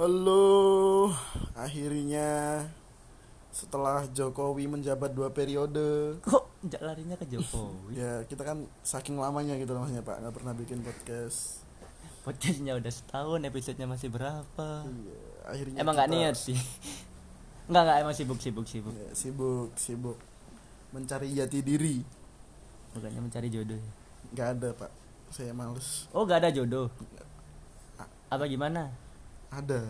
[0.00, 1.12] Halo,
[1.52, 2.64] akhirnya
[3.52, 8.00] setelah Jokowi menjabat dua periode, Kok jak larinya ke Jokowi?
[8.00, 11.60] ya kita kan saking lamanya gitu namanya Pak, nggak pernah bikin podcast.
[12.24, 14.68] Podcastnya udah setahun, episodenya masih berapa?
[14.88, 16.56] Iya, akhirnya Emang nggak kita- niat sih?
[17.68, 18.96] Nggak nggak emang sibuk sibuk sibuk.
[18.96, 20.16] ya, sibuk, sibuk
[20.96, 22.00] mencari jati diri.
[22.96, 23.84] Bukannya mencari jodoh.
[24.32, 24.90] Nggak ada Pak,
[25.28, 26.08] saya males.
[26.16, 26.88] Oh nggak ada jodoh?
[28.32, 28.88] Apa gimana?
[29.50, 29.82] Ada.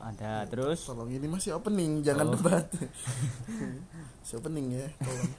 [0.00, 0.80] Ada terus?
[0.84, 2.32] Tolong ini masih opening, jangan Oh.
[2.36, 2.64] debat.
[4.20, 5.32] masih opening ya, tolong.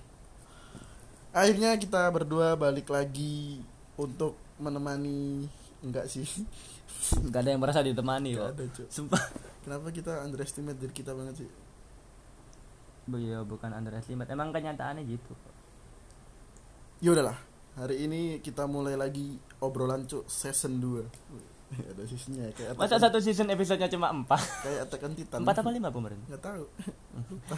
[1.31, 3.63] Akhirnya kita berdua balik lagi
[3.95, 5.47] untuk menemani
[5.81, 6.27] enggak sih?
[7.25, 8.49] Nggak ada yang merasa ditemani kok.
[8.53, 8.87] ada, Cuk.
[8.91, 9.23] Sumpah.
[9.63, 11.49] Kenapa kita underestimate diri kita banget sih?
[13.09, 14.29] Iya bukan underestimate.
[14.29, 15.33] Emang kenyataannya gitu.
[17.01, 17.37] Ya udahlah.
[17.79, 21.01] Hari ini kita mulai lagi obrolan cuk season 2.
[21.71, 24.43] Ada seasonnya ya, kayak Masa on- satu season episodenya cuma empat?
[24.61, 25.39] kayak Attack on Titan.
[25.41, 26.19] Empat apa lima kemarin?
[26.27, 26.63] Enggak tahu.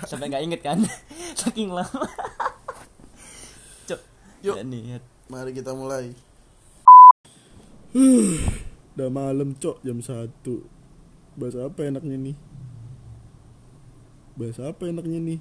[0.05, 0.77] Sampai nggak inget kan?
[1.41, 2.05] Saking lama.
[3.83, 3.99] Cuk.
[4.41, 4.53] Yuk.
[4.55, 5.03] Nggak niat.
[5.27, 6.13] Mari kita mulai.
[8.93, 10.29] Udah malam cok jam 1
[11.33, 12.35] Bahas apa enaknya nih?
[14.33, 15.39] Bahas apa enaknya nih?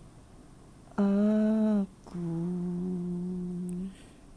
[0.97, 2.25] Aku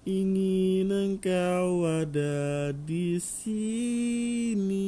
[0.04, 0.75] Ingin
[1.16, 4.84] engkau ada di sini.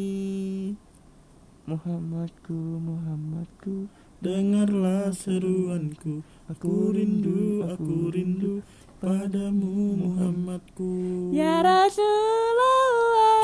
[1.64, 2.52] Muhammadku,
[2.84, 3.88] Muhammadku
[4.20, 6.20] Dengarlah seruanku.
[6.52, 8.60] Aku rindu, aku rindu
[9.00, 11.32] Padamu Muhammadku.
[11.32, 13.40] Ya Rasulullah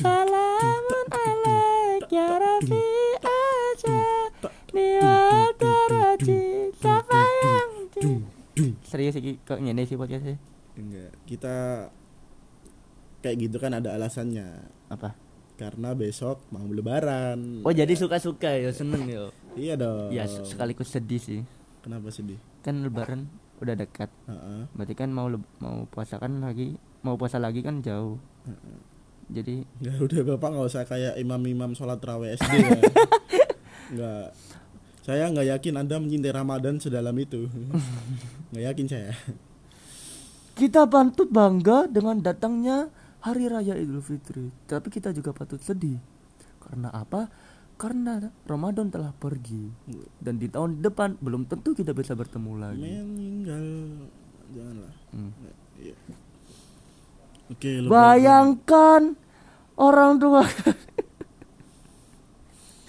[0.00, 2.08] Salamun alaik.
[2.08, 2.88] Ya Rafi
[3.20, 4.32] aja.
[5.60, 7.92] daraji Siapa yang.
[8.88, 10.40] Serius sih kok ngene sih podcastnya?
[10.78, 11.90] Enggak, kita
[13.24, 15.16] kayak gitu kan ada alasannya Apa?
[15.54, 17.62] karena besok mau lebaran.
[17.62, 20.10] Oh jadi suka-suka ya seneng ya Iya dong.
[20.10, 21.40] Ya sekaligus sedih sih
[21.78, 22.36] Kenapa sedih?
[22.60, 23.30] Kan lebaran
[23.62, 24.66] udah dekat Heeh.
[24.74, 25.30] Berarti kan mau
[25.62, 28.18] mau puasa kan lagi Mau puasa lagi kan jauh
[29.30, 32.70] Jadi Ya udah bapak nggak usah kayak imam-imam sholat terawih SD ya.
[33.94, 34.26] Nggak.
[35.04, 37.46] Saya nggak yakin anda mencintai Ramadan sedalam itu.
[38.50, 39.12] nggak yakin saya.
[40.56, 42.88] Kita patut bangga dengan datangnya
[43.24, 45.96] Hari Raya Idul Fitri, tapi kita juga patut sedih.
[46.60, 47.28] Karena apa?
[47.74, 49.66] Karena Ramadan telah pergi
[50.22, 52.80] dan di tahun depan belum tentu kita bisa bertemu lagi.
[52.84, 53.66] Meninggal.
[54.54, 54.94] Janganlah.
[55.10, 55.32] Hmm.
[55.80, 55.96] Iya.
[57.50, 57.70] Oke.
[57.80, 57.90] lebaran.
[57.90, 59.02] Bayangkan
[59.74, 60.42] orang tua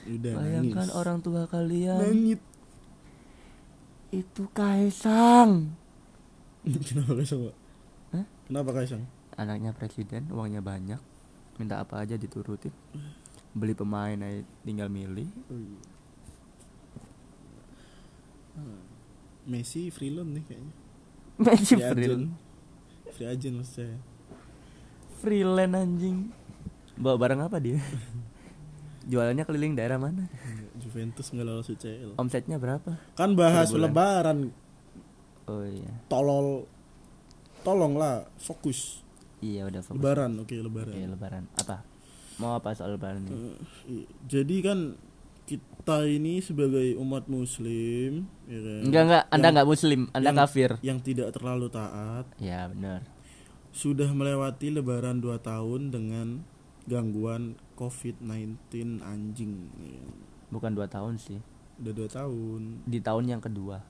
[0.06, 0.94] Udah Bayangkan nangis.
[0.94, 2.42] orang tua kalian Nangis.
[4.14, 5.74] itu Kaisang.
[6.88, 7.56] Kenapa Kaisang, Pak?
[8.14, 8.26] Hah?
[8.46, 9.02] Kenapa Kaisang?
[9.36, 11.00] Anaknya presiden, uangnya banyak.
[11.56, 12.72] Minta apa aja diturutin.
[13.52, 15.28] Beli pemain aja tinggal milih.
[15.48, 15.76] Hmm.
[19.46, 20.74] Messi free loan nih kayaknya.
[21.36, 22.28] Messi Free free,
[23.12, 23.98] Free agent maksud saya.
[25.20, 26.18] freelance anjing.
[26.96, 27.80] Bawa barang apa dia?
[29.12, 30.26] Jualannya keliling daerah mana?
[30.76, 32.18] Juventus nggak lolos UCL.
[32.18, 32.98] Omsetnya berapa?
[33.14, 34.50] Kan bahas lebaran.
[35.46, 35.92] Oh iya.
[36.10, 36.66] Tolol.
[37.62, 39.05] Tolonglah fokus.
[39.40, 40.00] Iya udah fokus.
[40.00, 40.92] Lebaran, oke lebaran.
[40.92, 41.44] Oke, lebaran.
[41.56, 41.84] Apa?
[42.38, 43.56] Mau apa soal lebaran ini?
[43.88, 44.80] I- jadi kan
[45.46, 50.40] kita ini sebagai umat muslim ya kan, Enggak enggak, Anda yang- enggak muslim, Anda yang-
[50.40, 50.72] kafir.
[50.82, 53.06] yang tidak terlalu taat Ya, benar.
[53.70, 56.42] sudah melewati lebaran 2 tahun dengan
[56.86, 58.58] gangguan COVID-19
[59.02, 60.02] anjing ya.
[60.48, 61.42] Bukan dua tahun sih.
[61.76, 63.84] udah 2 tahun Di tahun yang kedua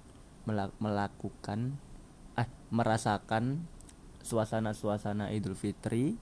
[0.43, 1.77] mela- melakukan
[2.33, 3.69] ah merasakan
[4.25, 6.17] suasana-suasana Idul Fitri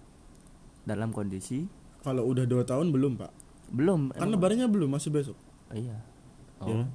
[0.84, 1.64] dalam kondisi
[2.02, 3.32] kalau udah 2 tahun belum pak
[3.72, 5.98] belum kan lebarannya belum masih besok Oh, iya.
[6.60, 6.86] Oh, Ya.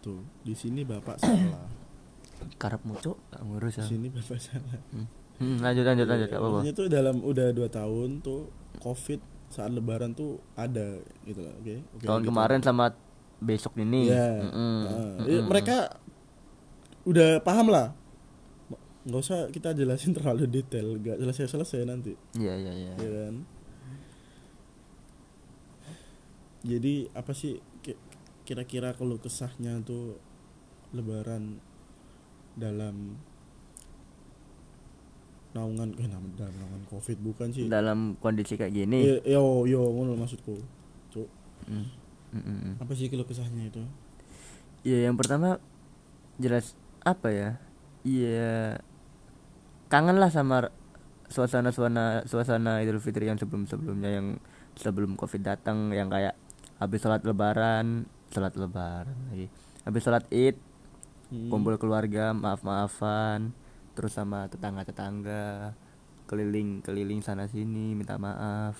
[0.00, 1.68] tuh di sini bapak salah
[2.54, 3.84] karep mucuk gak ngurus ya.
[3.84, 4.80] di sini bapak salah
[5.34, 6.56] Hmm, lanjut lanjut lanjut gak apa-apa.
[6.56, 8.40] Maksudnya tuh dalam udah 2 tahun tuh
[8.78, 12.28] covid saat lebaran tuh ada gitu lah oke Oke, Tahun gitu.
[12.30, 12.94] kemarin sama
[13.38, 14.08] besok ini.
[14.08, 14.30] Iya.
[14.40, 14.78] Mm-mm.
[14.80, 15.46] Nah, ya, Mm-mm.
[15.46, 15.76] mereka
[17.04, 17.92] udah paham lah.
[19.04, 22.92] Nggak usah kita jelasin terlalu detail, nggak selesai selesai nanti, Iya iya iya.
[22.96, 23.34] ya kan?
[26.64, 28.00] Jadi apa sih ki-
[28.42, 30.16] kira-kira kalau kesahnya tuh
[30.94, 31.58] Lebaran
[32.54, 33.18] dalam
[35.52, 37.66] naungan eh dalam naungan covid bukan sih?
[37.66, 39.04] Dalam kondisi kayak gini.
[39.04, 40.54] Iya, yo yo ngono maksudku.
[41.10, 41.28] Cuk,
[41.64, 41.86] Mm.
[42.34, 42.74] Mm-mm.
[42.82, 43.78] apa sih kalau kesahnya itu?
[44.82, 45.62] Iya yang pertama
[46.36, 47.50] jelas apa ya?
[48.02, 48.82] Iya
[49.94, 50.74] kangen lah sama
[51.30, 54.42] suasana suasana suasana Idul Fitri yang sebelum sebelumnya yang
[54.74, 56.34] sebelum covid datang yang kayak
[56.82, 59.46] habis sholat lebaran sholat lebaran lagi.
[59.86, 60.58] Habis sholat id
[61.24, 61.48] Hmm.
[61.48, 63.56] kumpul keluarga maaf maafan
[63.96, 65.72] terus sama tetangga tetangga
[66.28, 68.76] keliling keliling sana sini minta maaf.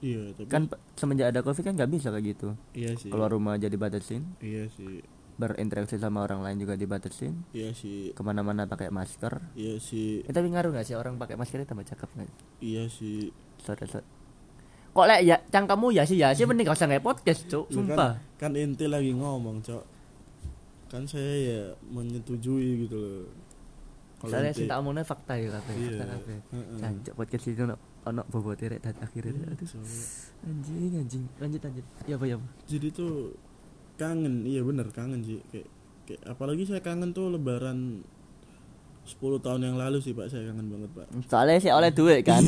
[0.00, 2.48] Iya tapi kan semenjak ada covid kan nggak bisa kayak gitu.
[2.72, 3.12] Iya sih.
[3.12, 5.04] Keluar rumah aja dibatasin iya sih
[5.36, 7.44] berinteraksi sama orang lain juga dibatasin?
[7.50, 8.10] Iya sih.
[8.10, 9.52] Ke mana-mana pakai masker?
[9.52, 10.20] Iya sih.
[10.20, 12.30] Eh, tapi ngaruh nggak sih orang pakai masker itu tambah cakep nggak?
[12.58, 13.28] Iya sih.
[13.58, 14.06] Sorry, sorry.
[14.88, 17.74] kok lek ya cangkamu ya sih ya sih mending gak usah nge podcast cuk Lah
[17.76, 18.12] sumpah.
[18.40, 19.84] kan, kan inti lagi ngomong cok.
[20.88, 23.28] Kan saya ya menyetujui gitu loh.
[24.24, 26.00] Soalnya sih tak omongnya fakta ya kafe, Iya.
[26.00, 26.34] fakta kafe.
[26.80, 29.84] Cancok podcast itu ono ono bobote rek dan akhirnya Iya, aduh Cok.
[30.48, 31.24] anjing anjing.
[31.36, 31.84] Lanjut lanjut.
[32.08, 32.46] Ya apa ya apa?
[32.64, 33.12] jadi tuh
[33.96, 35.40] kangen iya bener kangen sih.
[35.48, 35.68] Kayak,
[36.04, 38.04] kayak apalagi saya kangen tuh lebaran
[39.06, 40.26] 10 tahun yang lalu sih pak.
[40.28, 41.06] Saya kangen banget pak.
[41.30, 42.42] Soalnya sih oleh duit kan.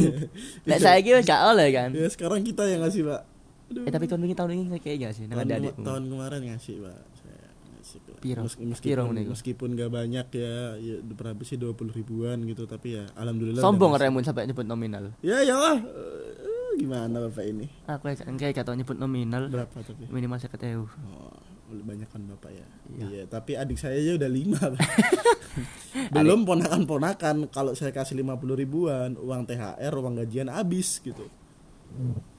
[0.66, 1.90] Lek saya kira gak oleh kan.
[1.94, 3.22] ya sekarang kita yang ngasih pak.
[3.68, 3.84] Aduh.
[3.86, 6.98] Eh tapi kon wingi tahun ini kayak gak sih tahun, adik tahun kemarin ngasih pak.
[7.14, 7.46] Saya
[7.78, 8.16] ngasih pak.
[8.18, 8.40] Piro?
[8.42, 13.06] Mes- Piro meskipun meskipun gak banyak ya ya berapa sih 20 ribuan gitu tapi ya
[13.14, 13.94] alhamdulillah Sombong.
[13.94, 15.14] Remun sampai nyebut nominal.
[15.22, 15.54] ya ya.
[15.54, 17.70] Lah Eh, gimana bapak ini?
[17.86, 18.02] Aku
[18.34, 19.46] kayak kata nyebut nominal.
[19.46, 20.10] Berapa tapi?
[20.10, 20.90] Minimal saya ewu.
[21.06, 21.37] Oh,
[21.68, 22.66] banyak kan bapak ya.
[22.96, 23.06] Iya.
[23.08, 23.24] Iya.
[23.28, 24.60] tapi adik saya aja udah lima.
[26.14, 27.50] Belum ponakan-ponakan.
[27.50, 31.26] Kalau saya kasih 50 ribuan, uang THR, uang gajian habis gitu.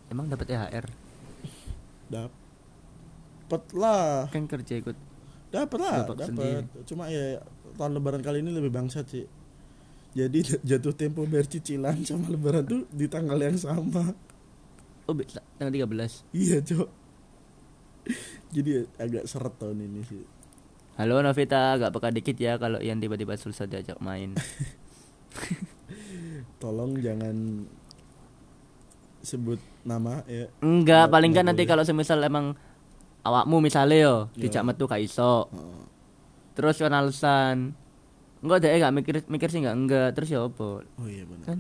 [0.10, 0.86] Emang dapat THR?
[2.10, 4.98] Dapet lah, Kan kerja ikut.
[5.50, 6.66] dapet lah, Dapat.
[6.86, 7.42] Cuma ya
[7.78, 9.26] tahun Lebaran kali ini lebih bangsat sih.
[10.14, 14.14] Jadi jatuh tempo bayar cicilan sama Lebaran tuh di tanggal yang sama.
[15.10, 15.14] Oh,
[15.58, 16.22] tanggal 13.
[16.38, 16.99] Iya cok.
[18.56, 20.24] Jadi agak seret tahun ini sih.
[21.00, 24.36] Halo Novita, agak peka dikit ya kalau Ian tiba-tiba susah diajak main.
[26.62, 27.64] Tolong jangan
[29.24, 30.52] sebut nama ya.
[30.60, 32.52] Enggak, Nggak- paling kan nanti kalau semisal emang
[33.24, 35.48] awakmu misalnya yo dijak metu gak iso.
[35.52, 35.82] Heeh.
[36.60, 37.72] Terus kan alasan
[38.40, 40.80] Enggak deh gak mikir mikir sih enggak enggak terus ya apa?
[40.80, 41.44] Oh iya benar.
[41.46, 41.58] Kan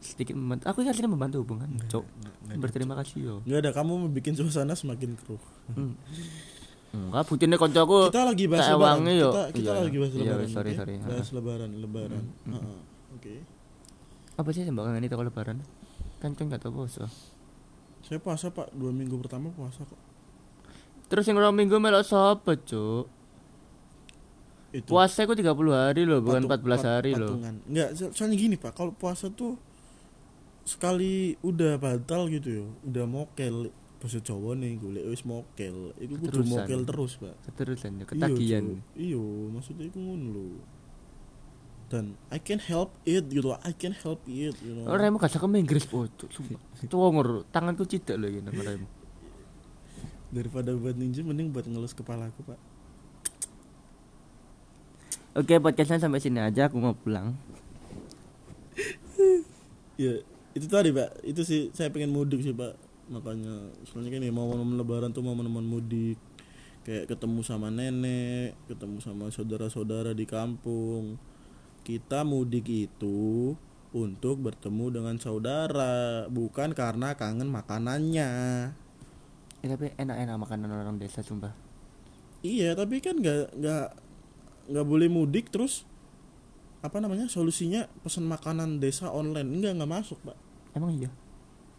[0.00, 0.64] sedikit membantu.
[0.64, 2.04] Aku kan sini membantu hubungan, Cok.
[2.48, 2.56] Ada.
[2.56, 3.34] Berterima kasih yo.
[3.44, 5.42] Nggak ada kamu bikin suasana semakin keruh.
[5.76, 5.92] Hmm.
[6.92, 8.08] Enggak, butine koncoku.
[8.08, 9.04] Kita lagi bahas lebaran.
[9.08, 9.28] yo.
[9.28, 9.82] Kita, kita Iya.
[9.84, 10.48] lagi bahas Iya, lebaran.
[10.48, 10.78] sorry, oke?
[10.78, 10.94] sorry.
[10.98, 12.22] Bahas lebaran, lebaran.
[12.44, 12.78] Hmm, Heeh.
[13.12, 13.34] Oke.
[14.32, 15.56] Apa sih bakal itu kalau lebaran?
[16.16, 17.08] Kan kan gak tau puasa.
[18.02, 20.00] Saya puasa Pak, dua minggu pertama puasa kok.
[21.08, 23.04] Terus yang orang minggu melok sapa, Cuk?
[24.72, 27.36] Itu Puasa ku 30 hari loh, bukan patung- 14 pat- hari loh.
[27.68, 29.60] Enggak, so- soalnya gini Pak, kalau puasa tuh
[30.64, 33.68] sekali udah batal gitu ya, udah mokel
[34.00, 35.92] bahasa Jawa nih golek wis mokel.
[36.00, 37.36] Iku kudu mokel terus, Pak.
[37.52, 38.64] Keterusan ya, Iya, ketagihan.
[38.96, 39.22] Iya,
[39.52, 40.44] maksudnya iku ngono lho.
[41.92, 44.88] Dan I can help it gitu, I can help it, you know.
[44.88, 46.58] Orang emang gak ke Inggris, oh, sumpah.
[46.88, 48.88] Tuangor, tanganku cidak lagi nang rem.
[50.32, 52.71] Daripada buat ninja mending buat ngelus kepalaku, Pak.
[55.32, 57.32] Oke, podcastnya sampai sini aja, aku mau pulang.
[59.96, 60.20] Ya,
[60.52, 61.24] itu tadi pak.
[61.24, 62.76] Itu sih saya pengen mudik sih pak.
[63.08, 66.20] Makanya soalnya kan ya momen-momen lebaran tuh momen-momen mudik.
[66.84, 71.16] Kayak ketemu sama nenek ketemu sama saudara-saudara di kampung.
[71.80, 73.56] Kita mudik itu
[73.96, 78.30] untuk bertemu dengan saudara bukan karena kangen makanannya.
[79.64, 81.54] Eh, tapi enak-enak makanan orang desa, sumpah.
[82.42, 83.86] iya tapi kan nggak nggak
[84.66, 85.86] nggak boleh mudik terus
[86.80, 90.34] apa namanya solusinya pesan makanan desa online enggak nggak masuk pak
[90.72, 91.10] Emang iya?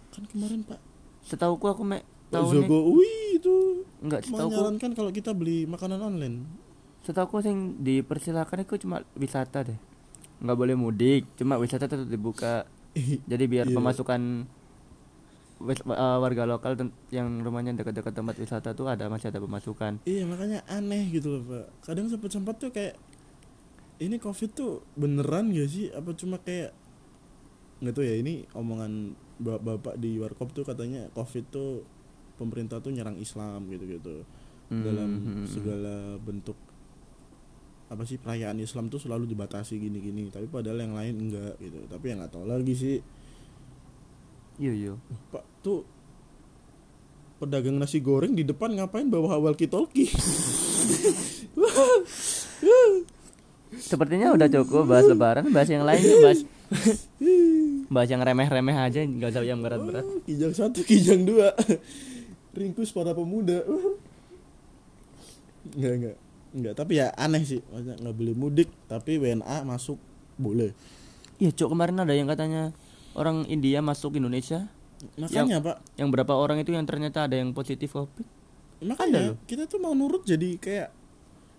[0.09, 0.79] kan kemarin pak
[1.23, 3.55] Setauku aku mek tahu Jokowi itu
[3.99, 6.37] enggak setauku menyarankan kalau kita beli makanan online.
[7.01, 9.79] setauku sing dipersilakan itu cuma wisata deh.
[10.39, 12.63] Enggak boleh mudik, cuma wisata tetap dibuka.
[13.31, 13.75] Jadi biar Iya.
[13.75, 14.47] pemasukan
[15.71, 16.75] eh, warga lokal
[17.09, 20.03] yang rumahnya dekat-dekat tempat wisata tuh ada masih ada pemasukan.
[20.03, 21.65] iya makanya aneh gitu loh pak.
[21.87, 22.99] Kadang sempat sempat tuh kayak
[24.01, 25.87] ini covid tuh beneran gak sih?
[25.93, 26.75] Apa cuma kayak
[27.79, 29.11] nggak tahu ya ini omongan
[29.43, 31.83] ba- bapak di warkop tuh katanya covid tuh
[32.39, 34.15] pemerintah tuh nyerang Islam gitu gitu
[34.71, 35.45] Hmm, dalam hmm, hmm.
[35.45, 36.55] segala bentuk
[37.91, 42.09] apa sih perayaan Islam tuh selalu dibatasi gini-gini tapi padahal yang lain enggak gitu tapi
[42.09, 42.97] ya nggak tahu lagi sih
[44.61, 44.93] Iya iya.
[45.33, 45.87] Pak tuh
[47.41, 50.07] pedagang nasi goreng di depan ngapain bawa awal kitolki?
[53.73, 56.39] Sepertinya udah cukup bahas lebaran, bahas yang lain yuk, bahas
[57.89, 60.05] bahas yang remeh-remeh aja, nggak usah yang berat-berat.
[60.29, 61.57] kijang satu, kijang dua,
[62.53, 63.65] ringkus para pemuda.
[65.73, 66.15] Enggak enggak
[66.53, 69.97] enggak tapi ya aneh sih nggak boleh mudik tapi WNA masuk
[70.37, 70.71] boleh
[71.41, 72.71] Iya, Cok, kemarin ada yang katanya
[73.13, 74.67] orang India masuk Indonesia
[75.15, 78.23] makanya pak Yang berapa orang itu yang ternyata ada yang positif covid?
[78.79, 80.89] makanya kita tuh mau nurut jadi kayak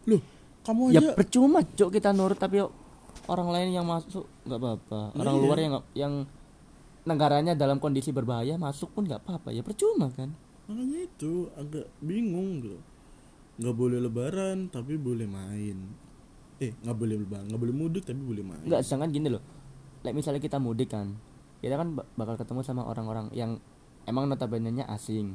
[0.07, 0.21] loh
[0.61, 2.61] kamu Ya aja percuma cok kita nurut tapi
[3.25, 5.01] orang lain yang masuk nggak apa-apa.
[5.15, 5.43] Orang Iya.
[5.43, 6.15] luar yang nggak- yang
[7.03, 10.33] negaranya dalam kondisi berbahaya masuk pun nggak apa-apa ya percuma kan.
[10.65, 12.81] makanya itu agak bingung gitu
[13.55, 15.77] nggak boleh lebaran tapi boleh main
[16.57, 19.45] eh nggak boleh lebaran nggak boleh mudik tapi boleh main Enggak, sedangkan gini loh.
[20.01, 21.13] Like misalnya kita mudik kan.
[21.65, 23.57] Kita kan ba- bakal ketemu sama orang-orang yang
[24.05, 25.33] emang notabene-nya asing.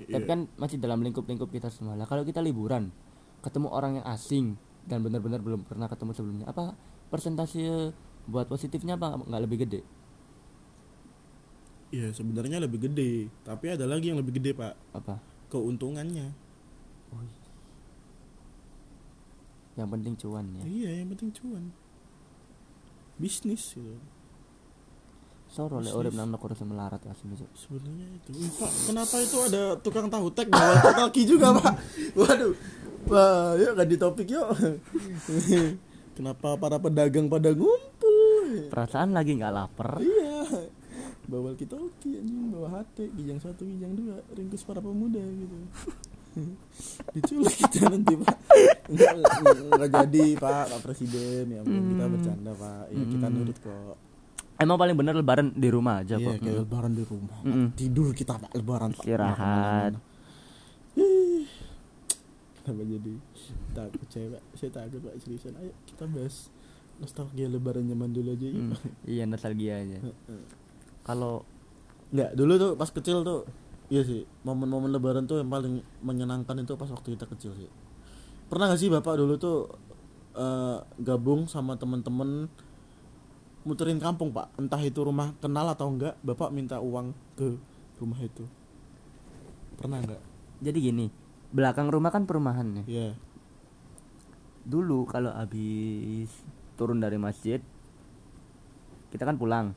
[0.00, 0.26] Tapi Iya.
[0.26, 1.94] kan masih dalam lingkup-lingkup kita semua.
[1.94, 2.90] Lah kalau kita liburan,
[3.38, 6.74] ketemu orang yang asing dan benar-benar belum pernah ketemu sebelumnya, apa
[7.06, 7.94] persentase
[8.26, 9.80] buat positifnya apa nggak lebih gede?
[11.90, 15.18] Iya sebenarnya lebih gede tapi ada lagi yang lebih gede pak Apa?
[15.50, 16.30] keuntungannya
[19.74, 20.62] Yang penting cuan ya.
[20.62, 21.74] iya yang penting cuan
[23.18, 23.98] bisnis gitu
[25.50, 27.50] Soro lek urip nang negara sing melarat asli Cuk.
[27.58, 28.30] sebenarnya itu.
[28.38, 31.74] Ih, pak kenapa itu ada tukang tahu tek bawa kaki juga pak?
[32.22, 32.54] Waduh.
[33.10, 34.46] Wah yuk ganti topik yuk.
[36.14, 38.70] Kenapa para pedagang pada ngumpul?
[38.70, 39.98] Perasaan lagi nggak lapar.
[39.98, 40.46] iya.
[41.26, 45.56] Bawa kita oke anjing bawa hati kijang satu kijang dua ringkus para pemuda gitu.
[47.18, 48.36] Diculik kita nanti pak.
[48.86, 49.12] Nggak,
[49.66, 51.50] nggak jadi pak pak presiden.
[51.50, 52.84] Ya ampun, kita bercanda pak.
[52.94, 54.09] Ya kita nurut kok
[54.60, 56.44] Emang paling bener lebaran di rumah aja iya kok.
[56.44, 57.48] kayak lebaran di rumah Pak.
[57.48, 57.66] Mm-mm.
[57.72, 59.92] tidur kita pak lebaran Istirahat.
[62.60, 63.12] Kenapa jadi
[63.72, 66.52] takut cewek saya takut pak seriusan ayo kita bahas
[67.00, 68.72] nostalgia lebaran zaman dulu aja yuk Hmm,
[69.08, 70.04] iya nostalgianya.
[71.08, 71.42] Kalau
[72.10, 73.46] Nggak, dulu tuh pas kecil tuh
[73.86, 77.66] Iya sih, momen-momen lebaran tuh yang paling menyenangkan itu pas waktu kita kecil sih
[78.46, 79.66] Pernah gak sih bapak dulu tuh
[80.32, 82.46] eh, gabung sama temen-temen
[83.62, 87.56] muterin kampung pak Entah itu rumah kenal atau enggak, bapak minta uang ke
[87.96, 88.44] rumah itu
[89.76, 90.22] Pernah nggak?
[90.60, 91.08] jadi gini,
[91.50, 92.84] belakang rumah kan perumahan ya.
[92.86, 93.08] Iya,
[94.62, 96.28] Dulu kalau habis
[96.76, 97.64] turun dari masjid
[99.08, 99.72] kita kan pulang.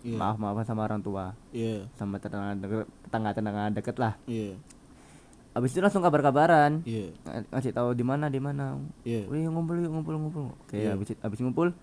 [0.00, 0.16] Iya.
[0.16, 4.14] Maaf maafan sama orang tua, iya, sama tetangga deket, tetangga tetangga deket lah.
[4.24, 4.56] iya,
[5.50, 6.80] Habis itu langsung kabar-kabaran.
[6.80, 8.80] Ng- ngasih tahu di mana di mana.
[9.02, 10.44] iya, Wih ngumpul yuk ngumpul ngumpul.
[10.56, 10.94] Oke Iya.
[10.94, 11.74] habis habis ngumpul,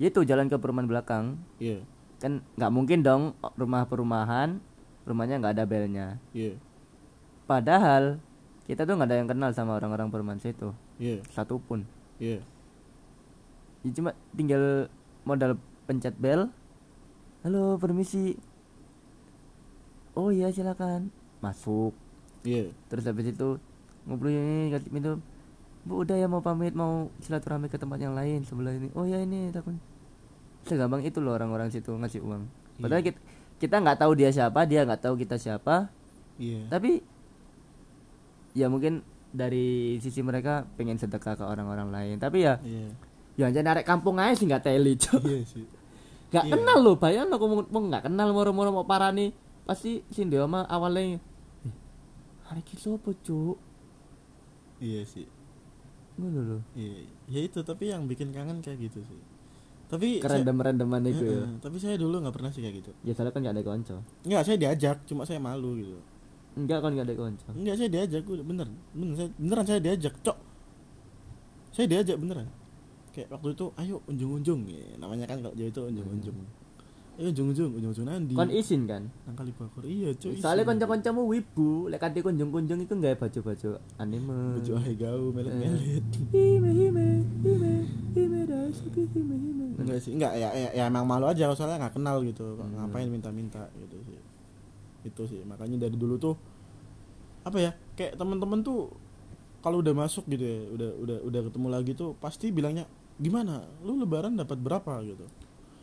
[0.00, 1.24] itu jalan ke perumahan belakang.
[1.60, 1.84] iya,
[2.16, 4.56] Kan nggak mungkin dong rumah perumahan
[5.04, 6.16] rumahnya nggak ada belnya.
[6.32, 6.56] iya,
[7.44, 8.16] Padahal
[8.64, 11.84] kita tuh nggak ada yang kenal sama orang-orang perumahan situ iya, satu pun.
[12.16, 12.40] iya,
[13.80, 14.92] Ya, cuma tinggal
[15.24, 15.56] modal
[15.88, 16.52] pencet bel.
[17.40, 18.36] Halo permisi.
[20.12, 21.08] Oh iya silakan
[21.40, 21.96] masuk.
[22.44, 23.56] iya, Terus habis itu
[24.04, 25.24] ngobrol ini ganti minum.
[25.80, 28.92] Bu udah ya mau pamit mau silaturahmi ke tempat yang lain sebelah ini.
[28.92, 29.72] Oh ya ini takut.
[30.68, 32.44] Segampang itu loh orang-orang situ ngasih uang.
[32.76, 33.16] Padahal kita
[33.56, 35.88] kita nggak tahu dia siapa, dia nggak tahu kita siapa.
[36.36, 37.00] iya, Tapi
[38.52, 42.16] ya mungkin dari sisi mereka pengen sedekah ke orang-orang lain.
[42.20, 42.88] Tapi ya iya,
[43.40, 45.64] ya jangan narik kampung aja sih nggak teli iya sih
[46.30, 46.52] Nggak Iya.
[46.54, 49.34] kenal loh, bayang lo mau nggak kenal moro-moro mau parani
[49.66, 51.18] pasti si dia mah awalnya
[52.46, 53.56] hari kita apa cuk?
[54.82, 55.39] Iya sih
[56.20, 56.62] Ngono loh.
[56.76, 59.20] Iya, ya itu tapi yang bikin kangen kayak gitu sih.
[59.90, 61.42] Tapi saya, Kerendam-rendaman itu ya.
[61.58, 62.92] Tapi saya dulu nggak pernah sih kayak gitu.
[63.02, 63.96] Ya soalnya kan nggak ada konco.
[64.22, 65.98] Enggak, saya diajak, cuma saya malu gitu.
[66.54, 67.48] Enggak kan nggak ada konco.
[67.56, 70.38] Enggak, saya diajak, udah bener, bener, saya, beneran saya diajak, cok.
[71.74, 72.46] Saya diajak beneran.
[73.10, 76.38] Kayak waktu itu, ayo unjung-unjung, ya, namanya kan kalau Jawa itu unjung-unjung.
[77.20, 78.32] Ayo unjung-unjung, unjung-unjung nanti.
[78.32, 79.04] Kon izin kan?
[79.28, 80.40] Nang kali bakor, iya cuy.
[80.40, 84.56] Soalnya konco-koncomu wibu, lek kanthi kunjung-kunjung itu nggak baju-baju anime.
[84.56, 86.00] baju ahe gau, melet-melet.
[86.32, 87.06] Hime hime
[87.44, 87.72] hime
[88.16, 89.66] hime dasipi hime hime.
[89.76, 92.56] Enggak sih, enggak ya, ya, ya emang malu aja soalnya nggak kenal gitu.
[92.56, 92.88] Hmm.
[92.88, 94.16] Ngapain minta-minta gitu sih.
[95.04, 96.40] Itu sih, makanya dari dulu tuh
[97.44, 97.76] apa ya?
[98.00, 98.96] Kayak temen-temen tuh
[99.60, 102.88] kalau udah masuk gitu ya, udah udah udah ketemu lagi tuh pasti bilangnya
[103.20, 103.60] gimana?
[103.84, 105.28] Lu lebaran dapat berapa gitu.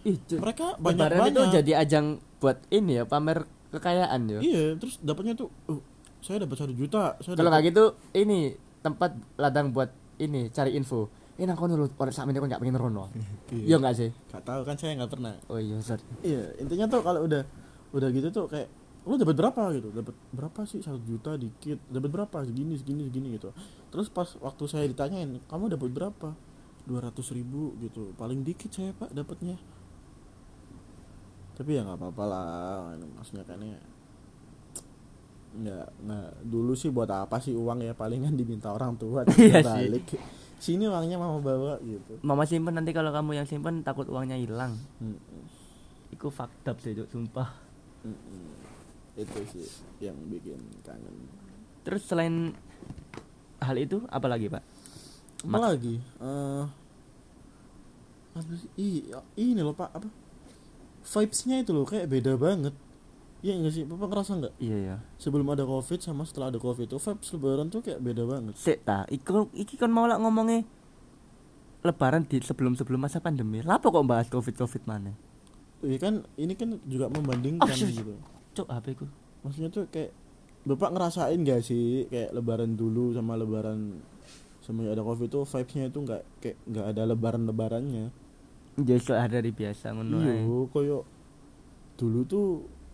[0.07, 0.39] Ih, Cuk.
[0.39, 1.53] Mereka Lebaran itu banyak-banyak.
[1.59, 2.05] jadi ajang
[2.39, 3.43] buat ini ya pamer
[3.75, 4.39] kekayaan ya.
[4.39, 5.83] Iya, terus dapatnya tuh oh,
[6.23, 7.83] saya dapat satu juta, saya Kalau nggak gitu
[8.15, 9.91] ini tempat ladang buat
[10.23, 11.11] ini cari info.
[11.37, 13.11] Ini aku dulu pada saat ini kan nggak pengen rono.
[13.67, 14.09] Iya nggak sih?
[14.31, 15.35] Gak tahu kan saya nggak pernah.
[15.51, 16.03] Oh iya sorry.
[16.23, 17.43] Iya, intinya tuh kalau udah
[17.91, 18.67] udah gitu tuh kayak
[19.07, 23.39] lu dapat berapa gitu dapat berapa sih satu juta dikit dapat berapa segini segini segini
[23.39, 23.55] gitu
[23.87, 26.35] terus pas waktu saya ditanyain kamu dapat berapa
[26.83, 29.55] dua ratus ribu gitu paling dikit saya pak dapatnya
[31.57, 33.81] tapi ya nggak apa-apa lah maksudnya kan ya
[35.57, 39.89] nggak nggak dulu sih buat apa sih uang ya palingan diminta orang tua Iya sih.
[39.89, 40.05] balik
[40.61, 44.73] sini uangnya mau bawa gitu Mama simpen nanti kalau kamu yang simpen takut uangnya hilang.
[44.97, 45.17] Mm,
[46.17, 47.49] Iku fucked up sih sumpah.
[48.05, 48.49] mm, mm.
[49.17, 49.65] itu sih
[49.97, 51.25] yang bikin kangen
[51.81, 52.53] terus selain
[53.57, 54.61] hal itu apa lagi pak
[55.41, 55.97] apa lagi
[58.37, 58.69] apa sih?
[58.77, 60.05] Ih, ini loh pak apa
[61.07, 62.75] vibesnya itu loh kayak beda banget.
[63.39, 63.83] Iya enggak sih?
[63.87, 64.53] Bapak ngerasa nggak?
[64.59, 68.23] Iya ya sebelum ada covid sama setelah ada covid itu vibes lebaran tuh kayak beda
[68.27, 68.53] banget.
[68.59, 69.07] Sik ta.
[69.07, 70.65] Iku iki kan mau lah ngomongnya
[71.85, 73.63] lebaran di sebelum sebelum masa pandemi.
[73.63, 75.13] Lapo kok bahas covid covid mana
[75.85, 78.17] Iya kan ini kan juga membandingkan Oh, gitu.
[78.57, 79.05] Cok HP ku.
[79.45, 80.09] Maksudnya tuh kayak
[80.65, 84.01] bapak ngerasain gak sih kayak lebaran dulu sama lebaran
[84.65, 87.47] semenjak ada covid tuh vibesnya itu nggak kayak nggak ada lebaran
[88.77, 90.37] soal hari biasa ngono ae.
[90.37, 90.97] iya koyo
[91.97, 92.47] dulu tuh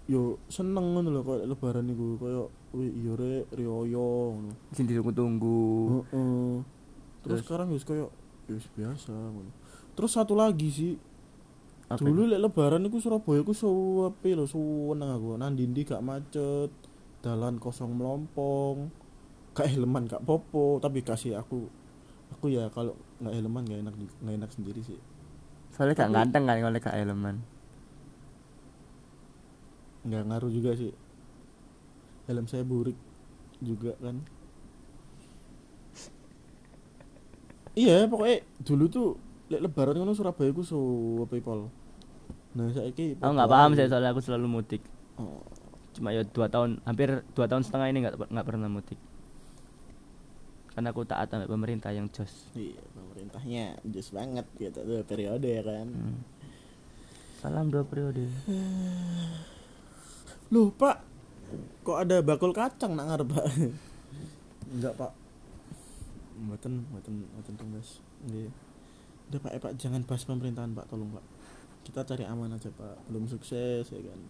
[0.07, 5.59] yo seneng ngono lho koyo lebaran iku koyo wih iya rek rioyo ngono sing ditunggu-tunggu
[6.07, 6.53] Heeh.
[7.21, 7.43] terus Terus?
[7.43, 8.07] sekarang wis koyo
[8.47, 9.51] ya wis biasa ngono
[9.93, 10.93] terus satu lagi sih
[11.91, 16.71] Apa dulu lek lebaran iku Surabaya iku suwepe lho suweneng aku nang ndi gak macet
[17.19, 18.87] dalan kosong melompong
[19.51, 21.67] gak helman gak popo tapi kasih aku
[22.31, 24.97] aku ya kalau nggak helman nggak enak di- nggak enak sendiri sih
[25.73, 27.41] soalnya gak ganteng kan kalau gak elemen
[30.03, 30.91] nggak ngaruh juga sih.
[32.27, 32.95] Helm saya burik
[33.63, 34.19] juga kan.
[37.73, 39.07] Iya pokoknya dulu tuh
[39.49, 41.71] lek lebaran ngono Surabaya ku suwepe pol?
[42.53, 44.83] Nah saiki aku nggak paham saya soalnya aku selalu mudik.
[45.17, 45.41] Oh,
[45.95, 48.99] cuma ya dua tahun hampir dua tahun setengah ini nggak nggak pernah mudik
[50.73, 52.49] karena aku taat sama pemerintah yang jos.
[52.57, 55.87] Iya pemerintahnya jus banget gitu tuh periode ya kan.
[55.89, 56.17] Hmm.
[57.37, 58.25] salam dua periode.
[60.53, 61.05] Loh pak
[61.85, 63.45] kok ada bakul kacang nak ngarep pak?
[64.73, 65.11] Enggak pak.
[66.41, 68.49] Mboten mboten mboten tumbas nggih.
[69.29, 70.89] Udah pak eh, pak jangan bahas pemerintahan pak.
[70.89, 71.25] Tolong pak.
[71.85, 72.97] Kita cari aman aja pak.
[73.13, 74.21] Belum sukses ya kan.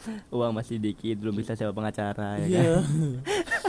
[0.34, 2.80] Uang masih dikit belum bisa sewa pengacara ya iya.
[2.80, 3.20] kan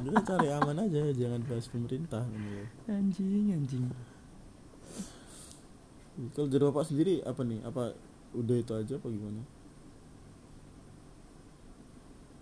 [0.00, 2.64] kita cari aman aja jangan bahas pemerintah gitu.
[2.90, 3.86] anjing anjing.
[6.36, 7.60] Kalau dari bapak sendiri apa nih?
[7.64, 7.96] Apa
[8.36, 9.42] udah itu aja apa gimana?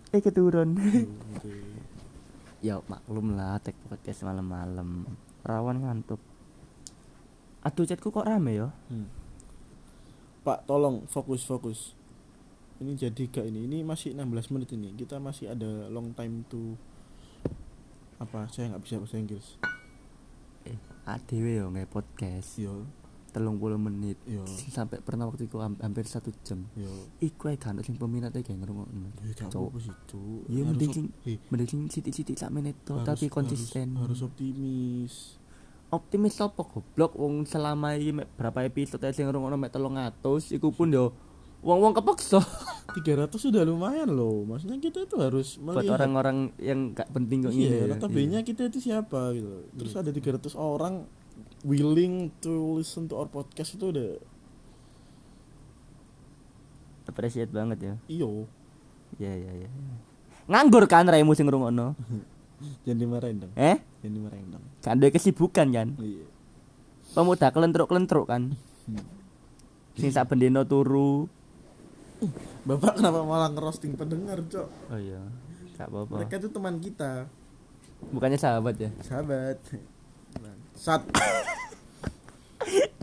[0.09, 0.73] Eh keturun.
[0.73, 1.53] Oh, oke.
[2.59, 5.07] ya maklum lah tek podcast malam-malam.
[5.45, 6.19] Rawan ngantuk.
[7.63, 8.67] Aduh chatku kok rame ya?
[8.91, 9.07] Hmm.
[10.43, 11.79] Pak tolong fokus fokus.
[12.79, 13.67] Ini jadi gak ini.
[13.67, 14.95] Ini masih 16 menit ini.
[14.95, 16.79] Kita masih ada long time to
[18.19, 18.45] apa?
[18.49, 19.47] Saya nggak bisa bahasa Inggris.
[20.63, 22.59] Eh adewe yo nge podcast.
[22.59, 22.83] Yo.
[23.29, 24.17] Telung puluh menit.
[24.23, 24.41] Yo.
[24.45, 26.65] Sampai pernah waktu itu ham- hampir satu jam.
[26.73, 26.89] Yo.
[27.19, 31.37] Iku ae kan sing peminatnya kayak ngerungokno ya gak apa sih Harus mending sing- eh,
[31.47, 33.93] mending sing sithik-sithik sak menit to harus- tapi harus- konsisten.
[33.95, 35.37] harus, optimis.
[35.89, 37.13] Optimis apa goblok?
[37.15, 41.13] Wong selama iki mek berapa episode ae sing ngrungokno mek 300 iku pun yo
[41.59, 42.39] wong-wong kepeksa
[42.95, 44.47] 300 sudah lumayan loh.
[44.47, 45.99] Maksudnya kita itu harus buat melihat.
[45.99, 47.95] orang-orang yang gak penting kok iya ngene ya.
[47.95, 49.67] notabene kita itu siapa gitu.
[49.75, 51.03] Terus ada 300 orang
[51.67, 54.09] willing to listen to our podcast itu udah
[57.09, 57.93] appreciate banget ya.
[58.07, 58.47] Iyo.
[59.19, 59.69] Iya iya iya.
[60.49, 61.93] Nganggur kan raimu sing ngrungokno?
[62.83, 63.79] Jangan dimarahin dong eh?
[64.03, 66.27] Jangan dimarahin dong kan ada kesibukan kan iya.
[67.09, 68.53] Pemuda kelentruk-kelentruk kan.
[69.97, 71.25] Sing sak bendino turu
[72.67, 74.67] Bapak kenapa malah ngerosting pendengar, Cok?
[74.91, 75.21] oh iya
[75.79, 77.11] gak apa-apa Mereka itu teman kita,
[78.11, 79.57] bukannya sahabat ya sahabat.
[80.75, 81.03] Sat.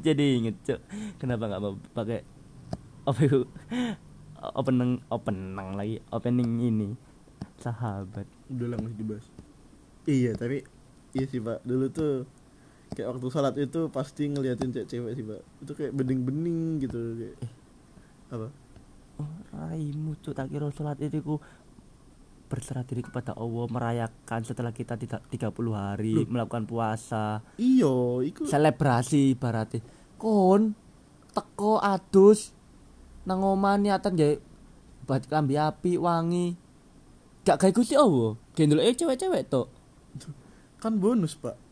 [0.06, 0.80] jadi inget cok
[1.18, 2.20] kenapa nggak mau pakai
[3.26, 3.42] itu
[4.54, 6.88] opening opening lagi opening ini
[7.58, 9.26] sahabat Udah lah masih dibahas.
[10.06, 10.62] Iya, tapi
[11.18, 11.66] iya sih, Pak.
[11.66, 12.30] Dulu tuh
[12.94, 15.42] kayak waktu sholat itu pasti ngeliatin cewek-cewek sih, Pak.
[15.66, 17.36] Itu kayak bening-bening gitu kayak.
[18.30, 18.46] Apa?
[19.20, 21.36] Oh raimu cok tak kira sholat itu ku
[22.46, 27.42] berserah diri kepada Allah merayakan setelah kita tidak 30 hari melakukan puasa.
[27.58, 29.82] Iyo, iku selebrasi ibaratnya.
[30.14, 30.78] Kon
[31.34, 32.54] teko adus
[33.26, 34.34] nang omah niatan gawe
[35.04, 36.54] buat klambi api wangi.
[37.42, 38.38] Gak kayak Gusti Allah.
[38.54, 39.70] Gendol eh cewek-cewek tok.
[40.82, 41.65] Kan bonus, Pak.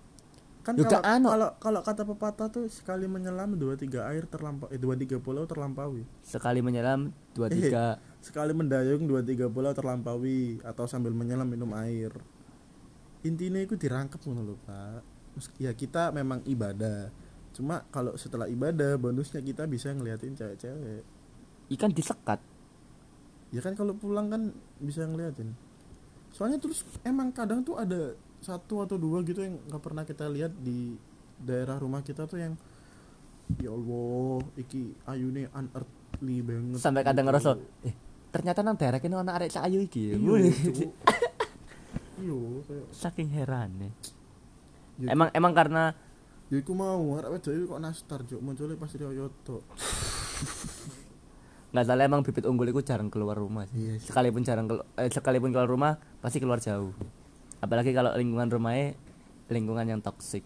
[0.64, 1.29] Kan kalau, anu.
[1.29, 5.44] kalau kalau kata pepatah tuh sekali menyelam dua tiga air terlampau eh dua tiga pulau
[5.44, 6.09] terlampaui.
[6.24, 12.09] sekali menyelam dua tiga Sekali mendayung dua tiga pulau terlampaui atau sambil menyelam minum air.
[13.20, 15.05] Intinya itu dirangkep ngono lho, Pak.
[15.61, 17.12] Ya kita memang ibadah.
[17.53, 21.05] Cuma kalau setelah ibadah bonusnya kita bisa ngeliatin cewek-cewek.
[21.64, 22.40] ikan disekat
[23.55, 24.50] Ya kan kalau pulang kan
[24.83, 25.55] bisa ngeliatin.
[26.35, 30.52] Soalnya terus emang kadang tuh ada satu atau dua gitu yang nggak pernah kita lihat
[30.61, 30.94] di
[31.40, 32.54] daerah rumah kita tuh yang
[33.61, 37.30] ya Allah iki ayune unearthly banget sampai kadang gitu.
[37.33, 37.50] ngerasa
[37.85, 37.94] eh
[38.35, 40.18] ternyata nang daerah kene ana arek cahayu iki.
[40.18, 40.90] Iya, Cuk.
[42.14, 43.70] Iya, kayak Saking heran
[44.94, 45.90] Ya, Emang emang karena
[46.46, 49.62] ya iku mau arek wedok iki kok nastar juk muncule pas riyo tok.
[51.74, 53.83] nggak salah emang bibit unggul itu jarang keluar rumah sih.
[53.83, 54.07] Iya sih.
[54.07, 56.94] sekalipun jarang kelu- eh, sekalipun keluar rumah pasti keluar jauh
[57.64, 58.92] apalagi kalau lingkungan rumahnya
[59.48, 60.44] lingkungan yang toksik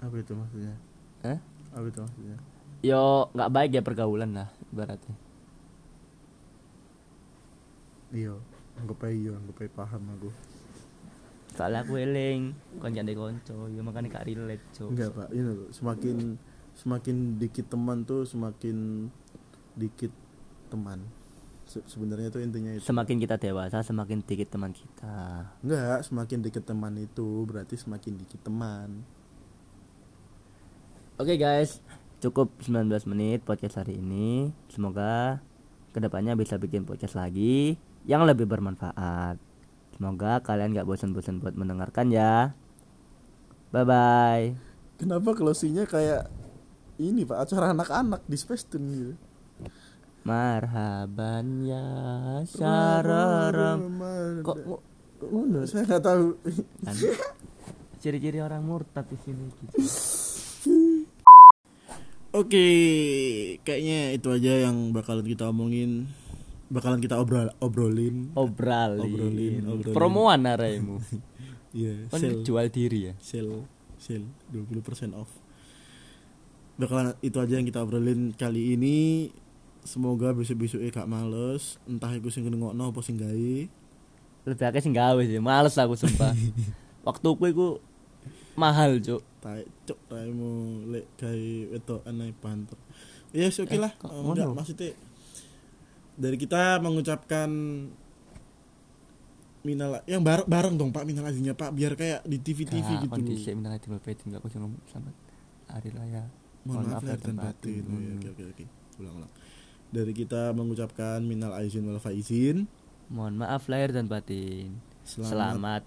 [0.00, 0.74] Apa itu maksudnya?
[1.22, 1.38] eh
[1.70, 2.36] Apa itu maksudnya?
[2.80, 5.14] yo nggak baik ya pergaulan lah ibaratnya
[8.10, 8.34] Iya,
[8.74, 10.30] anggap aja iya, anggap aja paham aku.
[11.50, 15.28] soalnya aku eling konco konco ya makanya gak relate cok Enggak, Pak.
[15.30, 16.16] Ini loh, semakin
[16.74, 19.10] semakin dikit teman tuh semakin
[19.76, 20.10] dikit
[20.70, 21.02] teman.
[21.70, 22.82] Se- sebenarnya itu intinya itu.
[22.82, 28.42] semakin kita dewasa semakin dikit teman kita Enggak, semakin dikit teman itu berarti semakin dikit
[28.42, 29.06] teman.
[31.14, 31.78] Oke guys,
[32.18, 34.50] cukup 19 menit podcast hari ini.
[34.66, 35.38] Semoga
[35.94, 39.38] ke depannya bisa bikin podcast lagi yang lebih bermanfaat.
[39.94, 42.56] Semoga kalian gak bosan-bosan buat mendengarkan ya.
[43.70, 44.44] Bye bye.
[44.98, 46.26] Kenapa closingnya kayak
[46.98, 49.14] ini Pak, acara anak-anak di Space Tune gitu.
[50.20, 51.86] Marhaban ya
[52.44, 53.80] syararam.
[54.40, 54.84] Kok ngo-
[55.22, 55.64] ngono?
[55.64, 56.26] saya nggak tahu.
[56.84, 56.96] Kan?
[58.00, 59.76] Ciri-ciri orang murtad di sini gitu.
[62.30, 62.66] Oke,
[63.66, 66.06] kayaknya itu aja yang bakalan kita omongin,
[66.70, 68.30] bakalan kita obrol obrolin.
[68.38, 69.02] Obralin.
[69.02, 69.96] Obrolin, obrolin.
[69.96, 70.96] Promoan aremu.
[71.70, 73.14] Iya, Kan sale, jual diri ya.
[73.22, 73.62] sale,
[73.94, 75.30] sale, 20% off.
[76.74, 79.30] Bakalan itu aja yang kita obrolin kali ini.
[79.82, 83.54] Semoga besok-besok gak males, entah iku sing ngrungokno apa sing gawe.
[84.44, 86.32] Lebih akeh sing gawe sih, males aku sumpah.
[87.08, 87.66] Waktuku iku
[88.54, 89.24] mahal, Cuk.
[89.40, 90.50] Taek cuk raimu
[90.92, 92.76] lek gawe wedokan ae banter.
[93.32, 93.88] Ya yes, oke Eh, lah.
[93.96, 94.58] Eh, enggak, ngono?
[94.60, 94.92] maksudnya
[96.14, 97.48] dari kita mengucapkan
[99.60, 103.12] minal yang bareng bareng dong Pak minal azinnya Pak biar kayak di TV-TV Gak, gitu
[103.12, 105.14] kondisi minal aidin wal faizin gak aku ngomong selamat
[105.68, 106.24] hari raya
[106.60, 107.84] Mohon maaf lahir dan batin.
[107.84, 108.20] Oh, ya, Hmm.
[108.20, 108.64] Oke oke oke.
[109.00, 109.32] Ulang-ulang.
[109.90, 112.70] Dari kita mengucapkan minal aizin wal faizin.
[113.10, 115.82] mohon maaf lahir dan batin Selamat, selamat,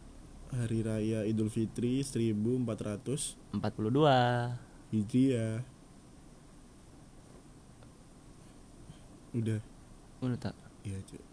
[0.52, 4.60] Hari Raya Idul Fitri 1400 42
[4.92, 5.64] Hijriah.
[9.34, 9.60] Udah.
[10.20, 10.52] ngono tak
[10.84, 11.24] Iya, Cuk.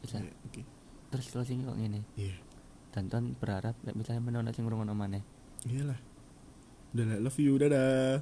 [0.00, 0.64] bisa Iya, Oke.
[1.08, 2.40] terus closing kok ngene Iya.
[2.90, 5.20] dan ton berharap nek misalnya menonton sing ngrungokno maneh
[5.62, 5.96] Iyalah.
[6.92, 8.20] Udah lah, love you, dadah.